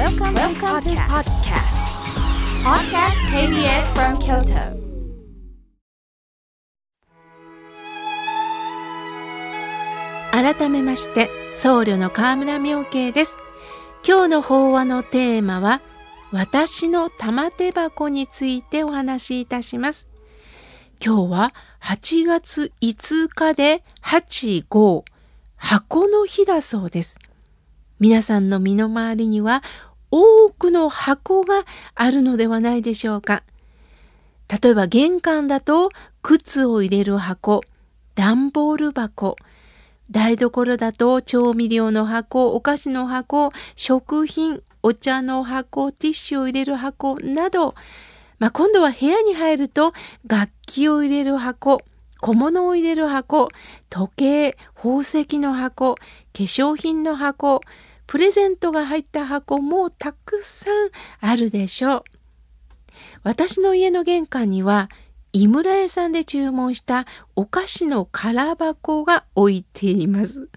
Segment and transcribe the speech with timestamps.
[0.00, 1.76] Welcome, Welcome to podcast.
[2.64, 4.80] Podcast KBS from Kyoto.
[10.32, 13.36] 改めまして僧侶の河村明慶です
[14.02, 15.82] 今日の法話のテーマは
[16.32, 20.08] 私の玉手箱についてお話しいたします
[21.04, 25.04] 今日は8月5日で8号
[25.56, 27.18] 箱の日だそうです
[27.98, 29.62] 皆さんの身の回りには
[30.10, 31.64] 多くの箱が
[31.94, 33.42] あるのではないでしょうか。
[34.62, 35.90] 例えば玄関だと
[36.22, 37.60] 靴を入れる箱
[38.16, 39.36] 段ボール箱
[40.10, 47.76] 台所だと調味料の箱、お菓子の箱、食品、お茶の箱、ティッシュを入れる箱など、
[48.40, 49.92] まあ、今度は部屋に入ると
[50.26, 51.80] 楽器を入れる箱、
[52.20, 53.50] 小物を入れる箱、
[53.88, 56.00] 時計、宝石の箱、化
[56.32, 57.60] 粧品の箱、
[58.10, 62.04] プレゼントが入った箱もたくさんあるでしょう。
[63.22, 64.88] 私の家の玄関には
[65.32, 70.48] 井村屋さんで注文したお菓子の空箱が置いています。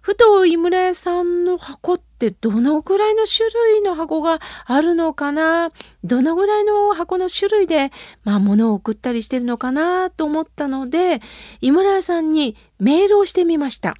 [0.00, 5.72] ふと井村屋さんの箱ってどのぐらいの種類の箱があるのかな
[6.04, 7.90] どのぐらいの箱の種類で、
[8.22, 11.20] まあ、物を送ったりしてるのかなと思ったので、
[11.60, 13.96] 井村屋さんにメールをしてみました。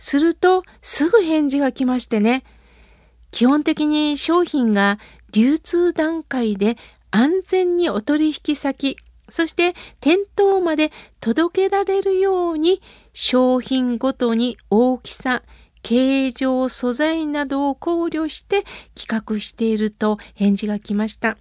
[0.00, 2.42] すると、すぐ返事が来ましてね。
[3.32, 4.98] 基本的に商品が
[5.30, 6.78] 流通段階で
[7.10, 8.96] 安全にお取引先、
[9.28, 10.90] そして店頭まで
[11.20, 12.80] 届けられるように
[13.12, 15.42] 商品ごとに大きさ、
[15.82, 21.36] 形状、素材などを考慮して企画していると返事が来ました。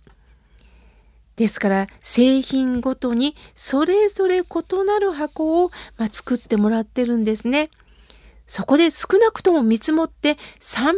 [1.37, 4.43] ですから製品ごとにそれぞれ異
[4.85, 7.69] なる箱を、まあ、作ってもらってるんですね。
[8.50, 10.92] そこで少なくとも見積もって300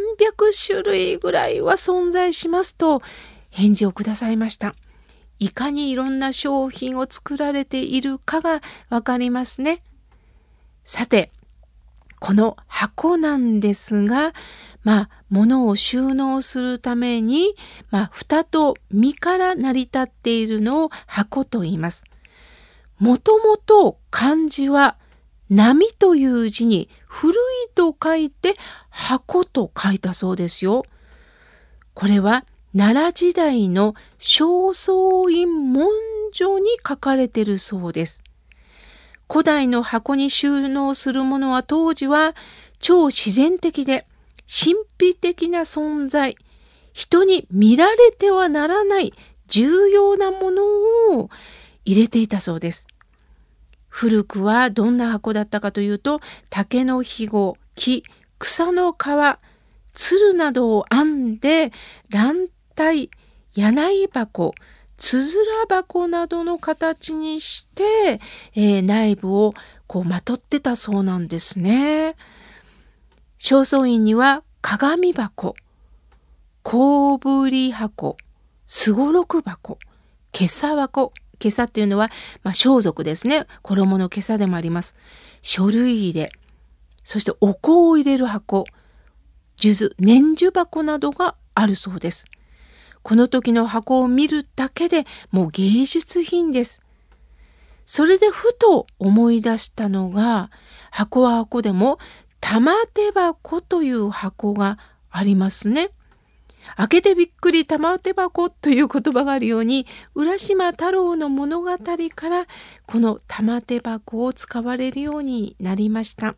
[0.67, 3.01] 種類ぐらいは存在しますと
[3.49, 4.73] 返事をくださいました。
[5.37, 9.83] いかにいろんな商品を作られているかがわかりますね。
[10.85, 11.29] さて、
[12.21, 14.33] この箱なんですが、
[14.83, 17.53] まあ、物を収納するために、
[17.89, 22.05] まあ、蓋と身から成り立っているのを箱と言います。
[22.97, 24.95] もともと漢字は
[25.51, 27.35] 波という字に古い
[27.75, 28.55] と書いて
[28.89, 30.85] 箱と書いたそうですよ。
[31.93, 32.45] これは
[32.75, 35.89] 奈良時代の正倉院文
[36.31, 38.23] 書に書かれてるそうです。
[39.29, 42.33] 古代の箱に収納するものは当時は
[42.79, 44.07] 超自然的で
[44.47, 44.75] 神
[45.11, 46.37] 秘的な存在、
[46.93, 49.13] 人に見られてはならない
[49.47, 50.63] 重要なもの
[51.17, 51.29] を
[51.83, 52.87] 入れていたそうです。
[53.91, 58.03] 古くはどんな箱だったかというと竹の肥後、木、
[58.39, 58.97] 草の皮、
[59.93, 61.71] 鶴などを編んで
[62.09, 63.11] 乱体
[63.53, 64.55] 柳箱
[64.97, 65.21] つづ
[65.69, 68.19] ら箱などの形にして、
[68.55, 69.53] えー、内部を
[69.87, 72.15] こうまとってたそうなんですね。
[73.39, 75.55] 正倉院には鏡箱、
[76.61, 78.15] 小ぶり箱、
[78.67, 79.79] すごろく箱、
[80.31, 82.09] 袈裟箱、袈裟っていうのは、
[82.43, 83.45] まあ、装束ですね。
[83.61, 84.95] 衣の袈裟でもあります。
[85.41, 86.31] 書類入れ、
[87.03, 88.65] そしてお香を入れる箱、
[89.57, 92.25] 数珠、年珠箱などがあるそうです。
[93.03, 96.83] この時の箱を見るだけでもう芸術品です。
[97.85, 100.51] それでふと思い出したのが
[100.91, 101.99] 箱は箱でも
[102.39, 104.77] 玉手箱という箱が
[105.09, 105.89] ありますね。
[106.77, 109.85] 開けてびっくり玉手箱という言葉があるように
[110.15, 112.47] 浦島太郎の物語から
[112.85, 116.35] この玉手箱を使われるようになりました。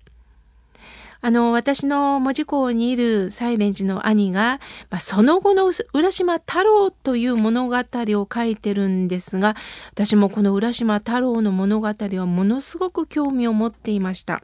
[1.25, 9.55] あの、私の文字工にいるサイレンジの兄が、まあ、その後の浦島太郎という物語を書いてるんですが、
[9.91, 14.44] 私もこの浦島太郎の物語はものすごく興味を持っていました。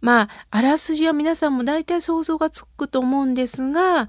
[0.00, 4.08] まあ、あらすじは皆さんも大体想像がつくと思うんですが、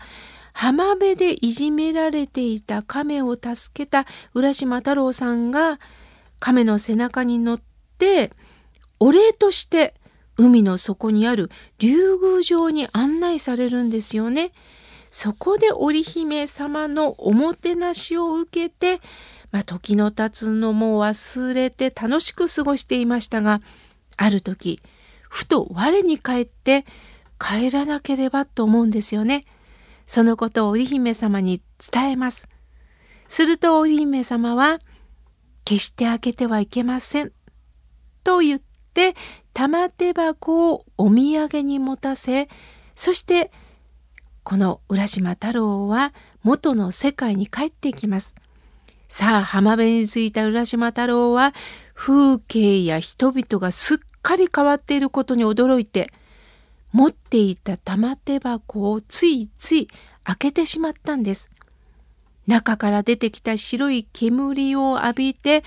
[0.57, 5.81] 浜辺でいじめられていた亀を助けた浦島太郎さんが
[6.39, 7.61] 亀の背中に乗っ
[7.97, 8.31] て
[8.97, 9.93] お礼として
[10.37, 14.53] 海の底にある竜宮城に案内されるんですよね。
[15.11, 19.01] そこで織姫様のおもてなしを受けて、
[19.51, 23.59] まあ、時の経つのも忘れて楽しく過ごしていましたが
[24.15, 24.81] ある時
[25.29, 26.85] ふと我に返って
[27.39, 29.45] 帰らなければと思うんですよね。
[30.05, 31.61] そのことを織姫様に
[31.91, 32.47] 伝えます。
[33.27, 34.79] すると織姫様は
[35.65, 37.31] 「決して開けてはいけません」
[38.23, 38.61] と言っ
[38.93, 39.15] て
[39.53, 42.49] 玉手箱をお土産に持たせ
[42.95, 43.51] そして
[44.43, 46.13] この浦島太郎は
[46.43, 48.35] 元の世界に帰ってきます。
[49.07, 51.53] さあ浜辺に着いた浦島太郎は
[51.93, 56.11] 風景や人々がすっかり変わっていることに驚いて
[56.95, 59.89] 持っていた玉手箱をついつい
[60.23, 61.49] 開けてしまったんです。
[62.47, 65.65] 中から出てきた白い煙を浴びて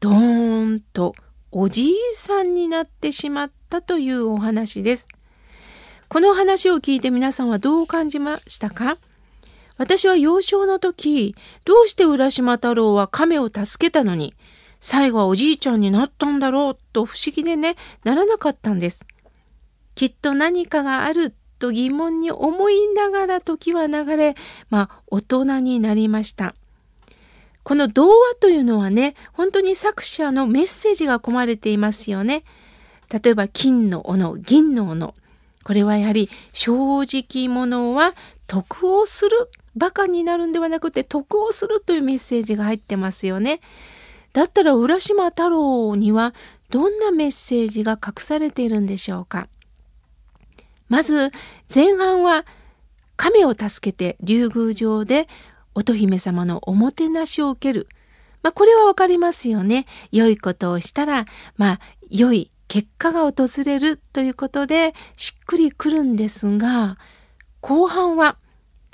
[0.00, 1.14] ドーンと
[1.50, 5.08] おじいさんになってしまったというお話です。
[6.08, 8.96] この話を聞いて皆さんはどう感じましたか？
[9.76, 11.34] 私は幼少の時、
[11.66, 14.34] どうして浦島太郎は亀を助けたのに、
[14.80, 19.04] 最後はおじいちゃんになったんだろうと不思議でね、ならなかったんです。
[19.94, 24.34] きっと何かがあると疑問に思いながら時は流れ、
[24.70, 26.54] まあ大人になりました。
[27.62, 32.42] この童話というのはね、本当に作者のメッセージが込まれていますよね。
[33.08, 35.14] 例えば金の斧、銀の斧。
[35.62, 38.14] これはやはり正直者は
[38.48, 43.60] 得をするバカになるんではなくて得をするというメッセージが入ってますよね。
[44.32, 46.34] だったら浦島太郎には
[46.70, 49.46] どんなメッセージが隠されているんでしょうか。
[50.92, 51.30] まず
[51.74, 52.44] 前半は
[53.16, 55.26] 亀を助けて竜宮城で
[55.74, 57.88] 乙姫様のおもてなしを受ける。
[58.42, 59.86] まあこれはわかりますよね。
[60.10, 61.24] 良いことをしたら、
[61.56, 61.80] まあ
[62.10, 66.98] 良い結果が訪れるということでしっくりくるんですが
[67.62, 68.36] 後半は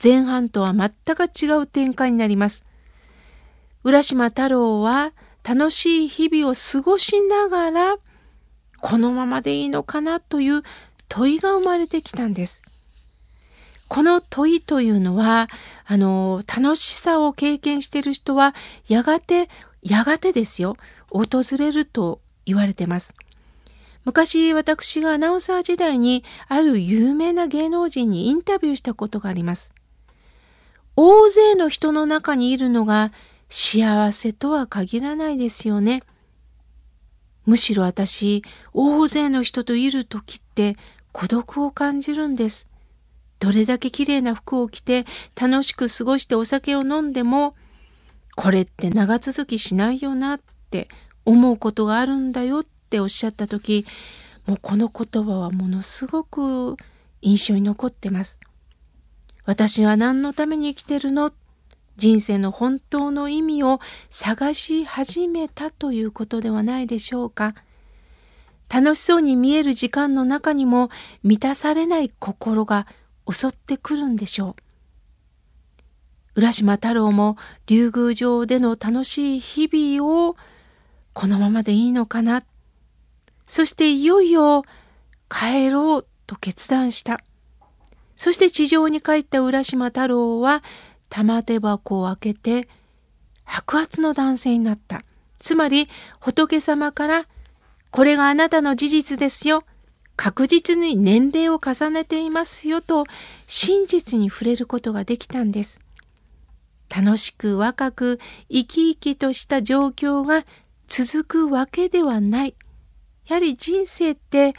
[0.02, 2.64] 前半とは全く違う展開になります。
[3.82, 7.96] 浦島太郎は楽しい日々を過ごしながら
[8.80, 10.62] このままでいいのかなという
[11.08, 12.62] 問いが生まれてきたんです。
[13.88, 15.48] この問いというのは
[15.86, 18.54] あの楽しさを経験している人は
[18.86, 19.48] やがて
[19.82, 20.76] やがてですよ
[21.10, 21.26] 訪
[21.58, 23.14] れると言われてます。
[24.04, 29.72] 昔私がアナウンサー時代にある有名な芸能人にインタビューしたことがあります。
[30.96, 33.12] 大勢の人の中にいるのが
[33.48, 36.02] 幸せとは限らないですよね。
[37.46, 38.42] むしろ私、
[38.74, 40.76] 大勢の人といる時って
[41.12, 42.68] 孤独を感じるんです。
[43.40, 45.04] どれだけ綺麗な服を着て
[45.40, 47.54] 楽しく過ごしてお酒を飲んでも、
[48.36, 50.40] これって長続きしないよなっ
[50.70, 50.88] て
[51.24, 53.84] 思うことがあるんだよっておっしゃった時
[54.46, 56.76] もうこの言葉はものすごく
[57.20, 58.38] 印象に残ってます。
[59.44, 61.32] 私は何のために生きてるの？
[61.96, 67.54] 人生の本当の意味を探し始めたということではないでしょうか。
[68.68, 70.90] 楽しそうに見える時間の中にも
[71.22, 72.86] 満たされない心が
[73.30, 74.56] 襲ってくるんでしょ
[76.34, 76.40] う。
[76.40, 77.36] 浦島太郎も
[77.66, 80.36] 竜宮城での楽しい日々を
[81.12, 82.44] このままでいいのかな？
[83.46, 84.64] そしていよいよ
[85.28, 87.18] 帰ろうと決断した。
[88.14, 90.62] そして地上に帰った浦島太郎は
[91.08, 92.68] 玉手箱を開けて
[93.44, 95.02] 白髪の男性になった。
[95.38, 95.88] つまり
[96.20, 97.26] 仏様から
[97.90, 99.64] これがあなたの事実ですよ。
[100.16, 103.04] 確実に年齢を重ねていますよと
[103.46, 105.80] 真実に触れることができたんです。
[106.94, 108.18] 楽しく若く
[108.50, 110.44] 生き生きとした状況が
[110.88, 112.54] 続くわけではない。
[113.28, 114.54] やはり人生って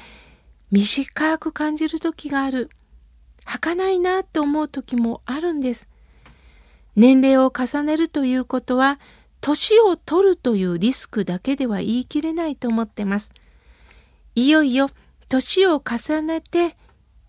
[0.71, 2.69] 短く感じる時がある。
[3.43, 5.89] 儚いなって思う時もあるんです。
[6.95, 8.99] 年齢を重ねるということは
[9.41, 13.31] 年を取るというリスクだけでは言い切れないと思ってます。
[14.35, 14.89] いよいよ
[15.27, 16.75] 年を重ねて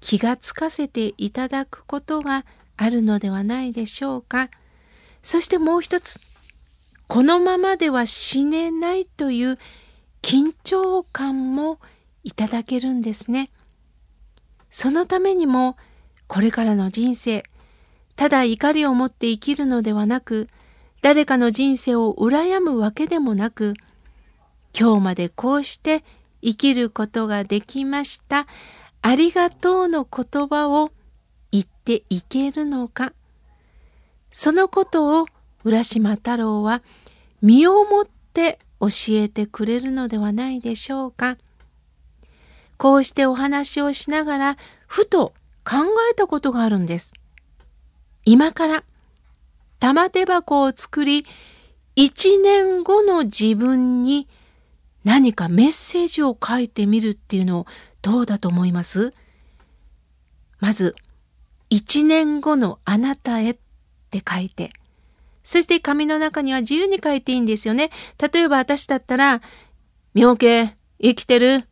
[0.01, 2.45] 気がつかせていただくことが
[2.77, 4.49] あるのではないでしょうか。
[5.23, 6.19] そしてもう一つ、
[7.07, 9.59] このままでは死ねないという
[10.23, 11.79] 緊張感も
[12.25, 13.51] いただけるんですね。
[14.71, 15.77] そのためにも
[16.27, 17.43] これからの人生
[18.17, 20.49] ただ怒りを持って生きるのではなく
[21.03, 23.75] 誰かの人生を羨むわけでもなく
[24.79, 26.05] 今日までこうして
[26.43, 28.47] 生きることができました
[29.03, 30.93] ありがとうの言葉を
[31.53, 33.13] 言っていけるのか
[34.33, 35.27] そのことを
[35.65, 36.83] 浦島太郎は
[37.43, 41.37] 身をもって教えてくれるのではないでしょうか。
[42.77, 45.77] こうしてお話をしながらふと考
[46.11, 47.13] えたことがあるんです。
[48.25, 48.85] 今から
[49.81, 51.27] 玉手箱を作り
[51.97, 54.29] 一年後の自分に
[55.05, 57.67] 何かメッセージを書いてみるっていうのを
[58.03, 59.13] どうだと思います？
[60.61, 60.95] まず
[61.71, 63.57] 一年後のあなたへっ
[64.11, 64.71] て書いて
[65.43, 67.91] そして紙の中には自由に書いていいんですよね。
[68.33, 69.41] 例えば私だったら、
[70.13, 71.65] 妙慶、生きてる？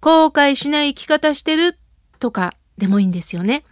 [0.00, 1.76] 後悔しない生き方してる？
[2.20, 3.64] とかでもいいんですよね。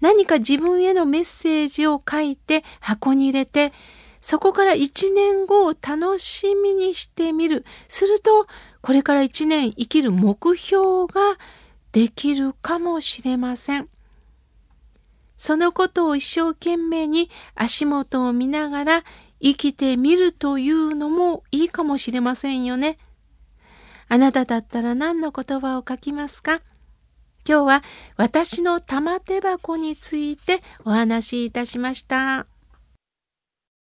[0.00, 3.72] 何か自分へのメッセージを書いて箱に入れて、
[4.20, 7.64] そこから1年後を楽しみにしてみる。
[7.88, 8.46] すると、
[8.82, 11.38] これから1年生きる目標が
[11.92, 13.88] できるかもしれません。
[15.36, 19.04] そのことを一生懸命に足元を見ながら
[19.42, 22.98] 生きてみるというのもいいかもしれませんよね。
[24.08, 26.60] あなただったら何の言葉を書きますか？
[27.48, 27.82] 今日は
[28.16, 32.46] 私の玉手箱についてお話しいたしました。